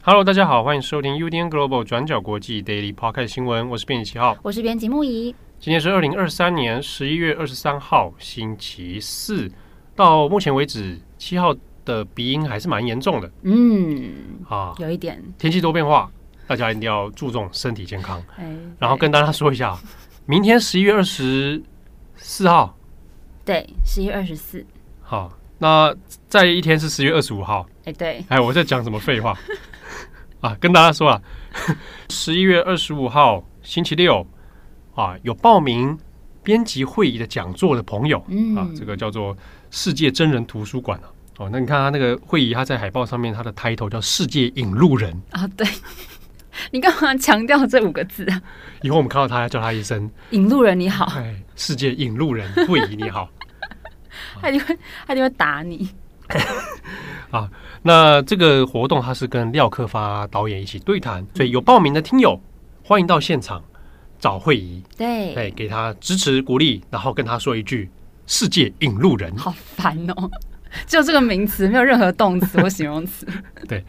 [0.00, 5.34] Hello，大家好，欢迎收听 UDN Global 转角国际 Daily Podcast 新闻，我是编辑七号，我是编辑木仪。
[5.60, 9.50] 今天是二零二三年十一月二十三号，星期四。
[9.98, 11.52] 到目前为止，七号
[11.84, 13.28] 的鼻音还是蛮严重的。
[13.42, 14.12] 嗯，
[14.48, 15.20] 啊，有一点。
[15.36, 16.08] 天气多变化，
[16.46, 18.22] 大家一定要注重身体健康。
[18.36, 19.76] 哎，然后跟大家说一下，
[20.24, 21.60] 明天十一月二十
[22.14, 22.78] 四号，
[23.44, 24.64] 对，十一月二十四。
[25.02, 25.92] 好，那
[26.28, 27.66] 再一天是十月二十五号。
[27.84, 28.24] 哎，对。
[28.28, 29.36] 哎，我在讲什么废话
[30.40, 30.56] 啊？
[30.60, 31.20] 跟大家说啊，
[32.08, 34.24] 十一月二十五号星期六。
[34.94, 35.96] 啊，有报名
[36.42, 39.36] 编辑会议的讲座的朋友，嗯，啊，这个叫做
[39.70, 40.98] 世界真人图书馆
[41.38, 45.46] 哦，那你看他那个会议，他在海报上面，他的 title 叫“世界引路人”啊。
[45.48, 45.66] 对，
[46.72, 48.42] 你干嘛强调这五个字啊？
[48.82, 51.04] 以后我们看到他，要叫他一声“引路人”，你好。
[51.16, 53.28] 哎，世界引路人会议你好。
[54.42, 55.88] 他就会，他就会打你。
[57.30, 57.48] 啊，
[57.82, 62.40] 那这个活动他是跟廖克发导演一起对谈，所以有报名的听友
[62.82, 63.62] 欢迎到现场。
[64.20, 67.88] 找会议，对，对，给他支持鼓励，然后跟他说一句
[68.28, 69.34] “世界引路人”。
[69.36, 70.30] 好烦哦，
[70.86, 73.26] 就这个名词没有任何动词或形容词。
[73.66, 73.84] 对，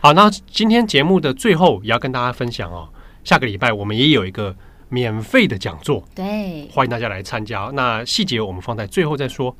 [0.00, 2.88] 好，那今天节目的最后也要跟大家分享哦，
[3.24, 4.56] 下个礼拜我们也有一个
[4.88, 7.70] 免费的讲座，对，欢迎大家来参加。
[7.74, 9.54] 那细节我们放在最后再说。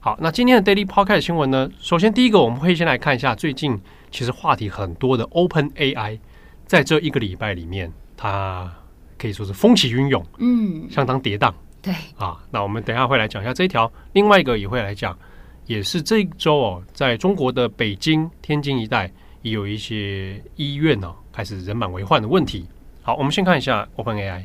[0.00, 3.80] 好，那今天的 Daily Podcast 新闻呢，首先第一个我们会先来看一下最近
[4.10, 6.18] 其实话题很多的 Open AI，
[6.66, 8.72] 在这一个礼拜里面它。
[9.20, 11.52] 可以说是风起云涌，嗯，相当跌宕，
[11.88, 12.36] 对啊。
[12.50, 15.16] 那我们等一下会来讲一下这一条，另外一个也会来讲，
[15.64, 22.66] 也是这一周哦，在中国的北京、天津一带也有一些医院呢、哦、开始人满为患的问题。
[23.00, 24.44] 好，我们先看一下 OpenAI。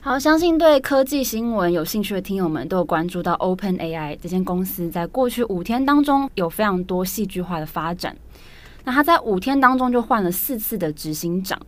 [0.00, 8.16] 好，相信对科技新闻有兴趣的听友们都有关注到 OpenAI 这间公司在过去五天当中有非常多戏剧化的发展。
[8.84, 11.60] 那他在五天当中就换了四次的执行长。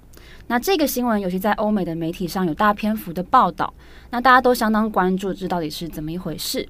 [0.48, 3.72] 那这个新闻尤其在欧美的媒体上有大篇幅的报道，
[4.10, 6.66] 那大家都相当关注这到底是怎么一回事。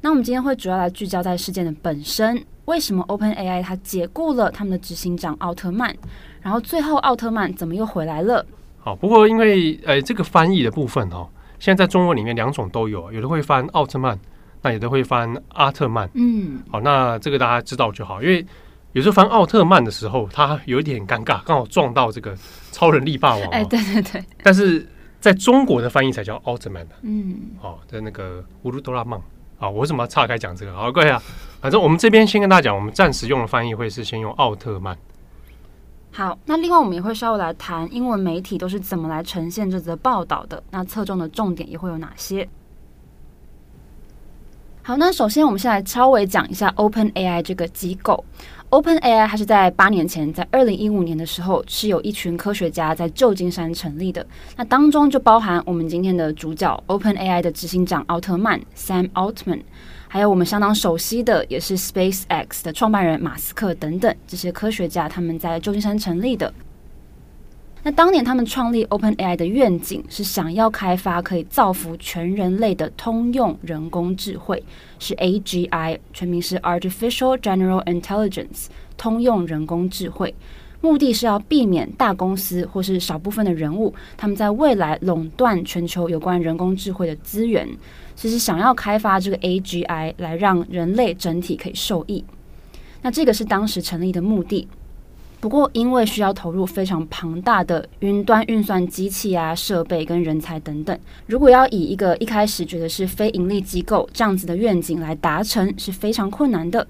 [0.00, 5.94] 那我们今天会主要来聚焦在事件的本身，为什么 OpenAI 它解雇了他们的执行长奥特曼，
[6.40, 8.44] 然后最后奥特曼怎么又回来了？
[8.78, 11.28] 好，不过因为呃这个翻译的部分哦，
[11.58, 14.18] 现在在中文里面两种都有，有的会翻奥特曼，
[14.62, 16.08] 那有的会翻阿特曼。
[16.14, 18.46] 嗯，好，那这个大家知道就好，因为。
[18.92, 22.36] 有时候翻奥特曼的时候，他有一点尴尬，刚好撞到这个
[22.72, 23.48] 超人力霸王。
[23.50, 24.24] 哎，对对对。
[24.42, 24.86] 但是
[25.20, 26.86] 在中国的翻译才叫奥特曼。
[27.02, 27.50] 嗯。
[27.60, 29.20] 哦，在那个乌鲁多拉曼。
[29.58, 30.72] 啊，我为什么要岔开讲这个？
[30.72, 31.20] 好，各位啊，
[31.60, 34.96] 反正我们这边先跟大家讲，我们暂时用的翻译会是先用奥特曼。
[36.12, 42.48] 好，那另外我们也会稍微来谈英文媒体都是怎么来呈现这则报道的，那侧重的重点也会有哪些？
[44.88, 48.24] 好，那首先我们先来稍微讲一下 OpenAI 这个机构。
[48.70, 54.26] OpenAI 它是在八年前，在二零一五年的时候，是有一群科学家在旧金山成立的。
[54.56, 59.60] 那当中就包含我们今天的主角 OpenAI 的执行长奥特曼 Sam Altman，
[60.08, 66.50] 还有我们相当熟悉的，也是 SpaceX 的创办人马斯克等等这些科学家，他们在旧金山成立的。
[67.84, 74.62] 那当年他们创立 OpenAI 的愿景是想要开发可以造福全人类的通用人工智慧，
[74.98, 80.34] 是 AGI，全名是 Artificial General Intelligence，通用人工智慧。
[80.80, 87.68] 目的是要避免大公司或是少部分的人物，他们在未来垄断全球有关人工智慧的资源，
[88.14, 92.24] 其实想要开发这个 AGI 来让人类整体可以受益。
[93.02, 94.68] 那这个是当时成立的目的。
[95.40, 106.86] 不过，因为需要投入非常庞大的云端运算机器啊、设备跟人才等等，如果要以一个一开始觉得是非盈利机构这样子的愿景来达成，是非常困难的。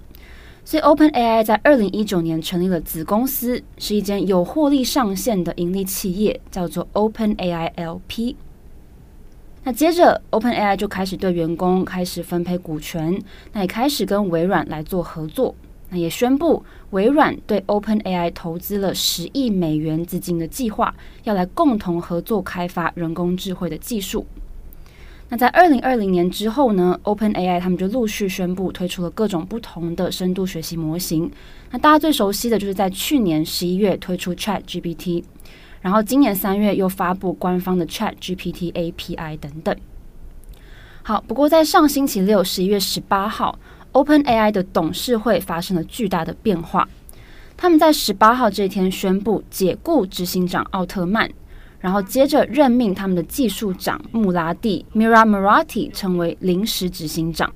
[0.64, 8.36] 所以，OpenAI 在二零一九年成立了子公司，是一间有获利上限的盈利企业，叫做 OpenAI LP。
[9.64, 13.20] 那接着，OpenAI 就开始对员工开始分配股权，
[13.52, 15.54] 那也开始跟微软来做合作。
[15.90, 20.94] 那也宣布，微软对 OpenAI 投资了十亿美元资金的计划，
[21.24, 24.26] 要来共同合作开发人工智慧的技术。
[25.30, 31.30] 那在二零二零年之后呢，OpenAI 他们就陆续宣布推出了各种不同的深度学习模型。
[31.70, 35.24] 那大家最熟悉的就是在去年十一月推出 ChatGPT，
[35.80, 39.76] 然后今年三月又发布官方的 ChatGPT API 等等。
[41.02, 43.58] 好，不过在上星期六，十一月十八号。
[43.92, 46.88] ，OpenAI 的董事会发生了巨大的变化。
[47.56, 51.28] 他们在十八号这天宣布解雇执行长奥特曼，
[51.80, 57.52] 然后接着任命他们的技术长穆拉蒂 （Mira Murati） 成为临时执行长。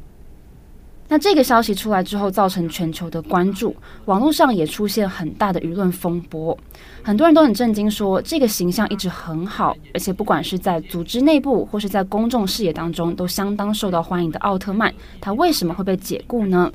[1.13, 3.77] 那这个消息出来之后，造成全球的关注，
[4.07, 6.57] 网络上也出现很大的舆论风波。
[7.03, 16.73] 很多人都很震惊，说这个形象一直很好，而且不管是在组织内部或是在公众视野当中，都相当受到欢迎的奥特曼，他为什么会被解雇呢？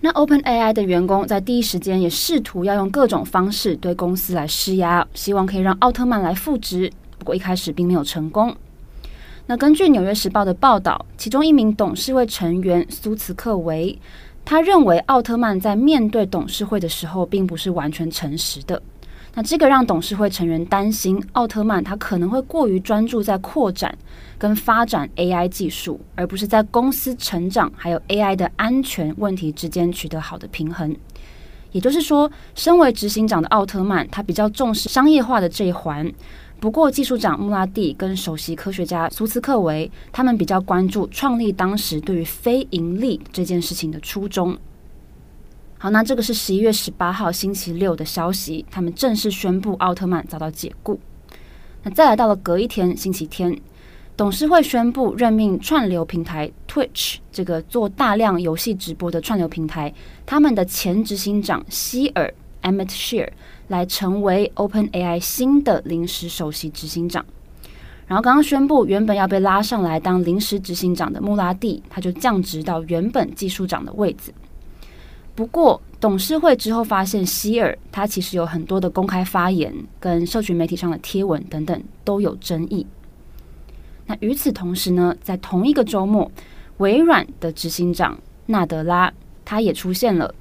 [0.00, 8.52] 那 OpenAI 的员工在第一时间也试图要用各种方式对公司来施压，希望可以让奥特曼来复职，不过一开始并没有成功。
[9.48, 13.96] 那根据《纽约时报》的报道，其中一名董事会成员苏茨克维，
[14.44, 18.82] 他认为奥特曼在面对董事会的时候，并不是完全诚实的。
[19.34, 23.96] 那这个让董事会成员担心，奥特曼他可能会过于专注在扩展
[24.36, 30.96] 跟发展 AI 技术，而不是在公司成长还有 AI 的安全问题之间取得好的平衡。
[31.70, 36.10] 也就是说，身为执行长的奥特曼，他比较重视商业化的这一环。
[36.58, 44.56] 不过，技术长穆拉蒂跟首席科学家苏斯克维，他们比较关注创立当时对于非盈利这件事情的初衷。
[45.76, 50.98] 好，那这个是十一月十八号星期六的消息，他们正式宣布奥特曼遭到解雇。
[51.82, 53.54] 那再来到了隔一天星期天，
[54.16, 59.92] 董事会宣布任命串流平台 Twitch 这个做大量游戏直播的串流平台，
[60.24, 62.32] 他们的前执行长希尔
[62.62, 63.28] Emmett Shear。
[63.68, 67.24] 来成为 OpenAI 新的临时首席执行长，
[68.06, 74.32] 然后刚刚宣布原本要被拉上来当临时执行长的穆拉蒂，他就降职到原本技术长的位置。
[75.34, 82.86] 不过董事会之后发现希尔他其实有很多的公开发言跟社群媒体上的贴文等等都有争议。
[84.06, 86.30] 那与此同时呢，在同一个周末，
[86.78, 89.12] 微软的执行长纳德拉
[89.44, 90.32] 他也出现了。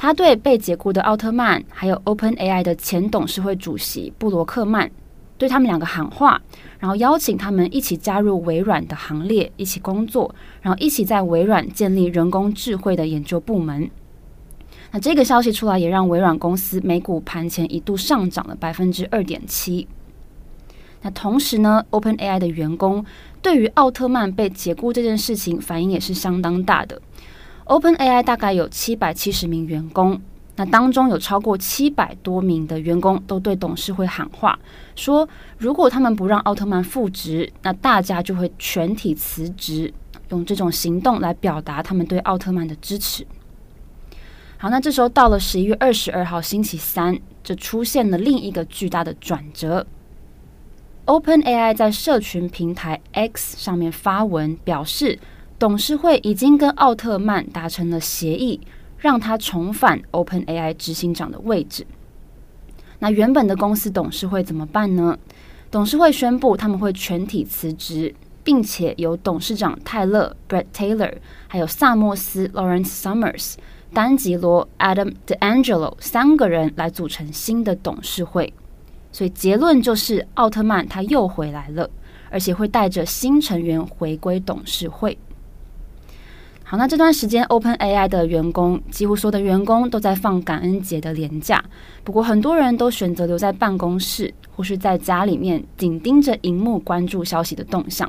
[0.00, 4.90] 他对被解雇的奥特曼，还有 OpenAI 的前董事会主席布罗克曼，
[5.36, 6.40] 对他们两个喊话，
[6.78, 13.90] 然后邀请他们一起加入微软的行列，一起工作，然后一起在微软建立人工智慧的研究部门。
[14.90, 19.86] 那这个消息出来，也让微软公司美股盘前一度上涨了百分之二点七。
[21.02, 23.04] 那同时呢，OpenAI 的员工
[23.42, 27.02] 对于奥特曼被解雇这件事情反应也是相当大的。
[27.70, 30.20] OpenAI 大概有七百七十名员工，
[30.56, 34.58] 那当中有超过七百多名的员工都对董事会喊话，
[34.96, 39.94] 说如果他们不让奥特曼复职，那大家就会全体辞职，
[40.30, 43.24] 用这种行动来表达他们对奥特曼的支持。
[44.58, 49.86] 好，那这时候到了十一月二十二号星期三，就出现了另一个巨大的转折。
[51.06, 55.20] OpenAI 在社群平台 X 上面发文表示。
[55.60, 58.58] 董事会已经跟奥特曼达成了协议，
[58.96, 61.86] 让他重返 OpenAI 执行长的位置。
[63.00, 65.18] 那原本的公司董事会怎么办呢？
[65.70, 71.12] 董事会宣布他们会全体辞职，并且由董事长泰勒 （Bret Taylor）
[71.46, 73.56] 还有萨默斯 （Lawrence Summers）、
[73.92, 78.50] 丹吉罗 （Adam DeAngelo） 三个人来组成新的董事会。
[79.12, 81.90] 所以结论就是，奥特曼他又回来了，
[82.30, 85.18] 而且会带着新成员回归董事会。
[86.70, 91.60] 好，那这段时间，OpenAI 的员工几乎所有的员工都在放感恩节的连假。
[92.04, 98.08] 不过，很多人都选择留在办公室，或是在家里面紧盯着荧幕，关注消息的动向。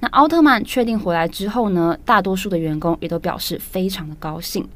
[0.00, 4.66] 那奥特曼确定回来之后呢，大多数的员工也都表示非常的高兴。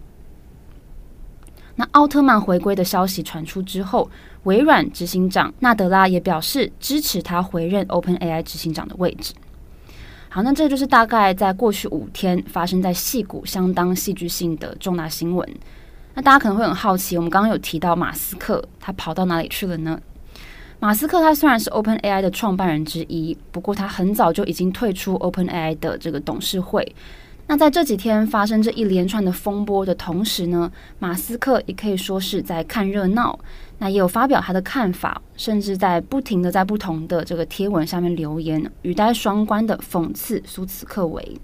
[1.75, 4.11] 那奥特曼回归的消息传出之后，
[4.42, 9.32] 微软执行长纳德拉也表示支持他回任 OpenAI 执行长的位置。
[10.37, 15.49] 好，那这就是大概在过去五天发生在戏谷相当戏剧性的重大新闻。
[16.12, 19.99] 那大家可能会很好奇，我们刚刚有提到马斯克，他跑到哪里去了呢？
[20.78, 26.95] 马斯克他虽然是 OpenAI 的创办人之一，不过他很早就已经退出 OpenAI 的这个董事会。
[27.47, 33.38] 那在这几天发生这一连串的风波的同时呢，马斯克也可以说是在看热闹。
[33.78, 41.38] 那也有发表他的看法，甚至在不停的在不同的这个贴文下面留言，语带双关的讽刺苏茨克维。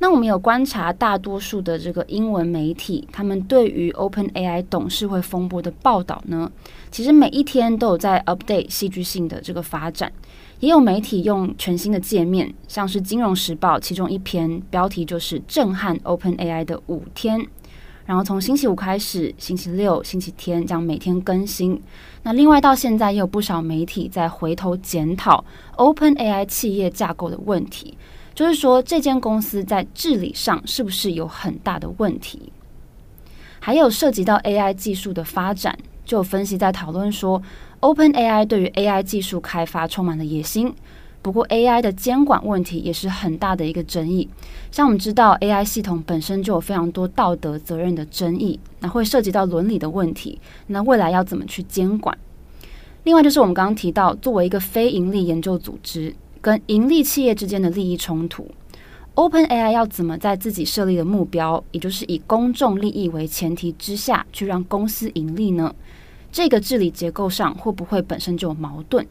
[0.00, 6.48] 那我们有观察大多数的这个英文媒体，他们对于 OpenAI 董事会风波的报道呢，
[6.90, 10.12] 其实每一天都有在 update 戏剧性的这个发展。
[10.60, 17.44] 也有媒体用全新的界面，像是《金融时报》其中一篇标题就是“震撼 OpenAI 的五天”。
[18.08, 21.78] 然后从星期五开始，星期六、星期天将每天更新。
[22.22, 25.44] 那另外到现在也有不少媒体在回头检讨
[25.76, 27.98] OpenAI 企业架构的问题，
[28.34, 32.50] 就是说这间公司在治理上是不是有很大的问题？
[33.60, 37.42] 还有涉及到 AI 技术的发展，就有分析在讨论说
[37.82, 40.74] ，OpenAI 对于 AI 技术开发充满了野心。
[41.28, 44.26] 不过，AI 的监管问题也是很大的一个争议。
[44.70, 50.40] 像我们知道，AI 系统本身就有非常多道德责任的争议，那会涉及到伦理的问题。
[50.68, 52.16] 那未来要怎么去监管？
[53.04, 58.50] 另外，就是我们刚刚提到，作为一个非盈利研究组织，跟盈利企业之间的利益冲突
[59.14, 65.74] ，OpenAI 要怎么在自己设立的目标，也就是以公众利益为前提之下去让公司盈利呢？
[66.32, 69.06] 这个治理结构上会不会本身就有矛盾？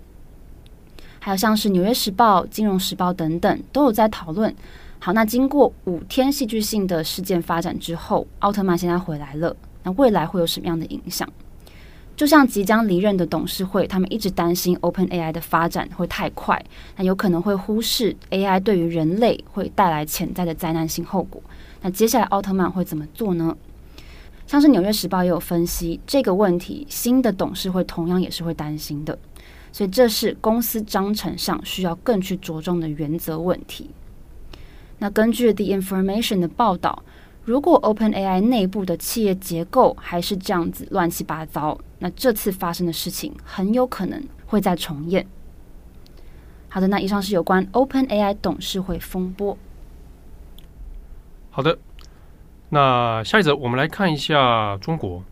[1.27, 4.55] 还有像是《纽约时报》、《金融时报》等等都有在讨论。
[4.97, 9.53] 好，那经过五天戏剧性的事件发展之后，奥特曼现在回来了。
[9.83, 11.27] 那未来会有什么样的影响？
[12.15, 16.63] 就像即将离任的董事会，他们一直担心 OpenAI 的发展会太快，
[16.95, 21.41] 那有可能会忽视 AI 对于人类会带来潜在的灾难性后果。
[21.81, 23.53] 那接下来奥特曼会怎么做呢？
[24.45, 29.19] 像是《纽约时报》也有分析这个问题，新的董事会同样也是会担心的。
[29.77, 33.91] 所以这是公司章程上需要更去着重的原则问题。
[34.97, 37.03] 那根据 The Information 的报道，
[37.45, 45.27] 如果 OpenAI 内部的企业结构还是这样子乱七八糟，那这次发生的事情很有可能会再重演。
[46.69, 49.55] 好的，那以上是有关 OpenAI 董事会风波。
[51.51, 51.77] 好的，
[52.69, 55.23] 那下一则我们来看一下中国。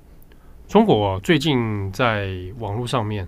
[0.68, 3.28] 中国最近在网络上面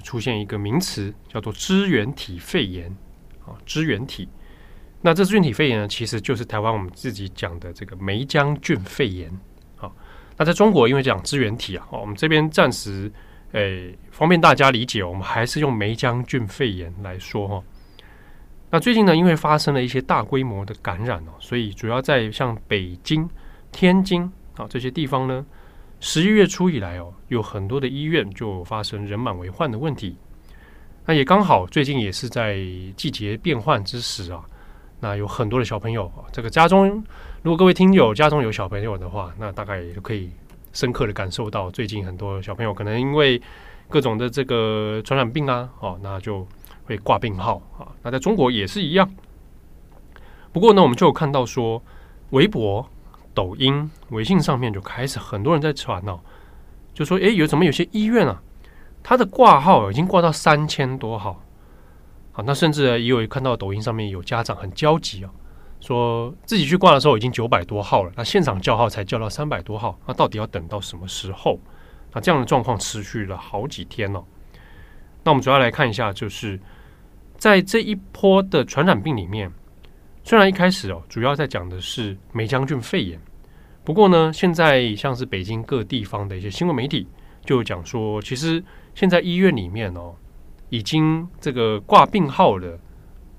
[0.00, 2.94] 出现一个名词，叫做支原体肺炎
[3.44, 4.28] 啊，支原体。
[5.02, 9.30] 那这支原体肺炎呢，其实就是台湾我们自己讲的这个梅浆菌肺炎。
[9.76, 9.90] 啊
[10.36, 13.12] 那在中国，因为讲支原体啊，我们这边暂时
[13.52, 17.62] 诶、方便大家理解，我们还是用梅浆菌肺炎来说哈。
[18.70, 23.28] 那最近呢，因为发生了一些大规模的感染哦，所以主要在像北京、
[23.72, 25.44] 天津啊这些地方呢，
[26.00, 30.16] 十一月初以来哦，有很多的医院就发生人满为患的问题。
[31.04, 32.58] 那也刚好最近也是在
[32.96, 34.42] 季节变换之时啊，
[34.98, 37.02] 那有很多的小朋友，这个家中。
[37.42, 40.30] 如果各位听友家中有小朋友的话，那大概也就可以
[40.72, 43.40] 深刻的感受到，最近很多小朋友可能因为
[43.88, 46.46] 各种的这个传染病啊，哦，那就
[46.84, 47.88] 会挂病号啊。
[48.02, 49.10] 那在中国也是一样。
[50.52, 51.82] 不过呢，我们就有看到说，
[52.30, 52.88] 微博、
[53.34, 56.20] 抖音、微信上面就开始很多人在传哦，
[56.92, 58.42] 就说，诶，有怎么有些医院啊，
[59.02, 61.42] 它的挂号已经挂到三千多号。
[62.32, 65.30] 好，那甚至也有看到抖音上面有家长很焦急啊。
[65.80, 71.58] 说自己去挂的时候已经九百多号了，那现场叫号才叫到三百多号，那到底要等到什么时候？
[72.12, 74.22] 那这样的状况持续了好几天了。
[75.24, 76.60] 那我们主要来看一下，就是
[77.38, 79.50] 在这一波的传染病里面，
[80.24, 83.20] 虽然一开始哦，主要在讲的是霉浆菌肺炎，
[83.84, 87.06] 不过呢，现在像是北京各地方的一些新闻媒体
[87.44, 88.62] 就讲说，其实
[88.94, 90.14] 现在医院里面哦，
[90.68, 92.78] 已经这个挂病号的。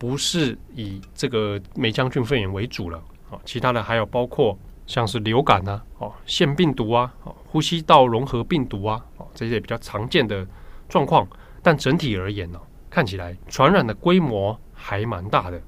[0.01, 2.97] 不是以这个霉浆菌肺炎为主了
[3.29, 4.57] 啊，其他的还有包括
[4.87, 10.43] 像是流感啊、哦腺病毒啊、哦呼吸道融合病毒啊、哦这些比较常见的
[10.89, 11.27] 状况。
[11.61, 12.59] 但整体而言呢，
[12.89, 15.61] 看起来传染的规模还蛮大的。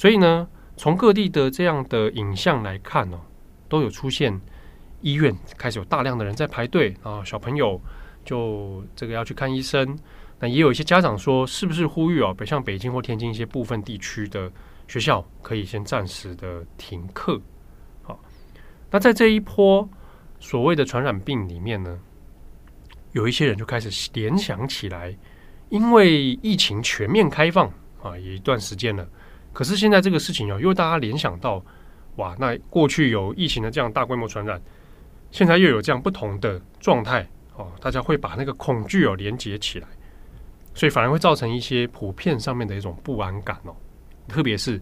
[0.00, 3.20] 所以呢，从各地的这样的影像来看呢，
[3.68, 4.40] 都有出现
[5.02, 7.78] 医院开始有大量的人在排队啊，小朋友
[8.24, 9.98] 就这个要去看医生。
[10.38, 14.50] 那也有一些家长说，是不是呼吁啊，北像北京或天津一些部分地区的
[14.88, 17.38] 学校可以先暂时的停课？
[18.00, 18.18] 好，
[18.90, 19.86] 那在这一波
[20.38, 21.98] 所谓的传染病里面呢，
[23.12, 25.14] 有一些人就开始联想起来，
[25.68, 27.70] 因为疫情全面开放
[28.02, 29.06] 啊，有一段时间了，
[29.52, 31.62] 可是现在这个事情哦，又大家联想到，
[32.16, 34.60] 哇，那过去有疫情的这样大规模传染，
[35.30, 39.88] 现在又有这样不同的状态哦，大家会把那个恐惧哦连接起来。
[40.72, 43.74] 所以反而会造成一些普遍上面的一种不安感哦，
[44.28, 44.80] 特别是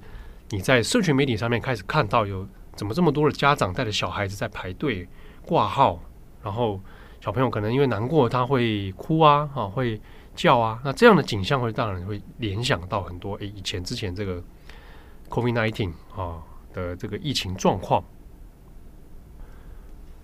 [0.50, 2.46] 你在社群媒体上面开始看到有
[2.76, 5.08] 怎么这么多的家长带着小孩子在排队
[5.46, 5.98] 挂号，
[6.42, 6.78] 然后
[7.20, 9.98] 小朋友可能因为难过他会哭啊，啊会
[10.36, 14.44] 叫啊，那这样的景象会让人会联想到很多诶，以前之前这个
[15.28, 16.42] COVID-19 啊
[16.72, 18.02] 的这个疫情状况。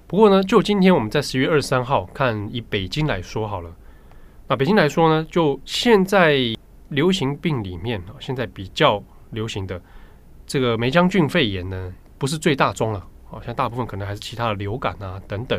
[0.07, 3.75] 不过呢，就今天我们在十月二十三号看以北京来说好了。
[4.47, 6.37] 那北京来说呢，就现在
[6.91, 9.81] 流行病里面啊，现在比较流行的
[10.47, 15.59] 这个梅浆菌肺炎呢，不是最大宗了，好像大部分可能还是其他的流感啊等等，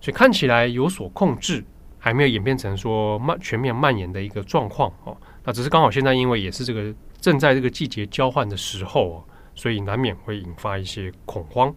[0.00, 1.64] 所以看起来有所控制，
[2.00, 5.16] 还没有演变成说蔓全面蔓延的一个状况哦。
[5.44, 11.72] 那只是刚好现在因为也是这个正在这个季节交换的时候哦，所以难免会引发一些恐慌。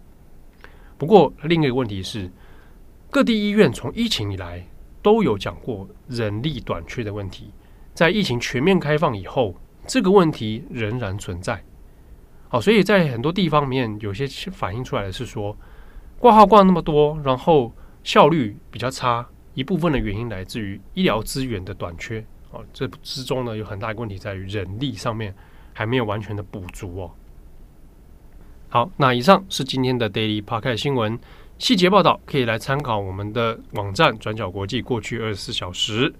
[0.97, 2.31] 不过另一个问题是，
[3.11, 4.65] 各地医院从疫情以来
[5.01, 7.51] 都有讲过人力短缺的问题，
[7.93, 9.53] 在疫情全面开放以后，
[9.85, 11.61] 这个问题仍然存在。
[12.47, 15.57] 好，所以在很多地方面，有些反映出来的是说，
[16.19, 22.23] 挂号挂那么多，然后效率比较差，一部分的原因来自于医疗资源的短缺。
[22.51, 25.33] 哦，这之中呢，有很大的问题在于人力上面
[25.73, 27.11] 还没有完全的补足哦。
[28.69, 31.19] 好，那以上是今天的 Daily Podcast 新闻
[31.57, 36.13] 细节报道，可以来参考我们的网站转角国际过去二十四小时。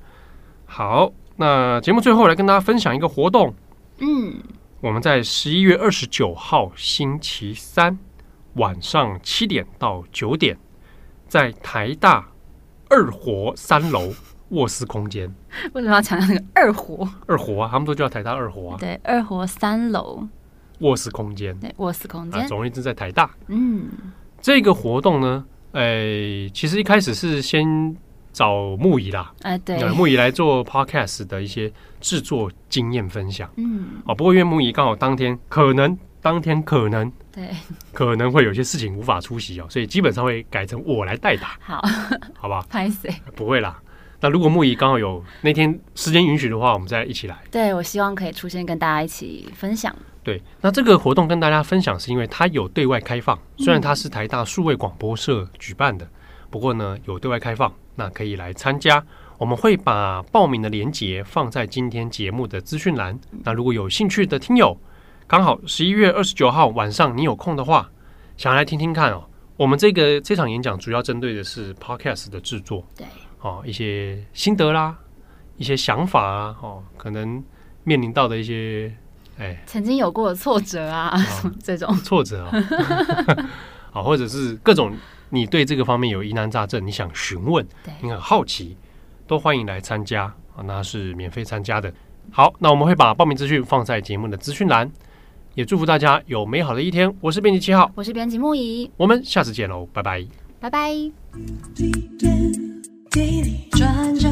[0.65, 3.53] 好，那节目最后来跟大家分享一个活动。
[3.99, 4.41] 嗯，
[4.81, 7.97] 我们在十一月二十九号星期三
[8.53, 10.57] 晚上七点到九点，
[11.27, 12.27] 在台大
[12.93, 14.13] 二活三楼。
[14.49, 15.33] 卧室空间
[15.73, 17.09] 为什么要强调那个二活？
[17.25, 18.77] 二活啊，他们都叫台大二活啊。
[18.79, 20.27] 对，二活三楼
[20.81, 21.57] 卧室空间。
[21.59, 22.39] 对，卧室空间。
[22.39, 23.31] 啊，总而言之，在台大。
[23.47, 23.87] 嗯，
[24.39, 27.97] 这个活动呢，诶、欸，其实一开始是先
[28.31, 33.49] 找牧宜啦，哎，对，牧宜来做 podcast 的一些制作经验分享。
[33.55, 37.49] 嗯，哦，不过因为牧宜刚好当天可能当天可能对
[37.91, 41.59] 可能会有些事情无法出席哦，所以基本上会改成我来代打。
[41.59, 41.79] 好，
[42.35, 43.79] 好吧， 拍谁不会啦。
[44.21, 47.37] 那如果木仪刚好有那天时间允许的话，我们再一起来。
[47.51, 49.93] 对，我希望可以出现跟大家一起分享。
[50.23, 56.09] 对，那这个活动跟大家分享是因为它有对外开放，虽然它是台大数位广播社举办的，嗯、
[56.49, 59.05] 不过呢有对外开放，那可以来参加。
[59.37, 63.19] 我们会把报名的链接放在今天节目的资讯栏。
[63.43, 64.77] 那如果有兴趣的听友，
[65.27, 67.89] 刚好十一月二十九号晚上你有空的话，
[68.37, 69.25] 想来听听看哦。
[69.55, 72.85] 我们这个这场演讲主要针对的是 Podcast 的制作。
[72.97, 73.05] 对。
[73.41, 74.95] 哦，一些心得啦，
[75.57, 77.43] 一些想法啊，哦，可能
[77.83, 78.95] 面临到的一些，
[79.37, 82.51] 哎，曾经有过的挫折啊，哦、 这种挫折啊、
[83.91, 84.95] 哦，好，或者是各种
[85.29, 88.77] 你对这个方面有疑难杂症，你想询问，对，你很好奇，
[89.27, 90.23] 都欢迎来参加
[90.55, 91.93] 啊，那是免费参加的。
[92.31, 94.89] 好，那我们会把报名资讯放在节目的资讯栏，
[95.55, 97.13] 也祝福大家有美好的一天。
[97.21, 100.25] 我是编辑七号，我是编辑木仪，我们下次见喽，拜拜，
[100.59, 100.91] 拜拜。
[103.71, 104.31] 转角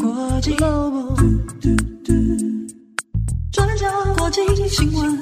[0.00, 1.16] 国际播报，
[3.52, 5.18] 转角国际新闻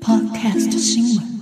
[0.00, 1.33] ，Podcast 新闻。